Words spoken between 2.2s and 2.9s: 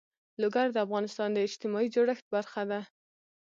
برخه ده.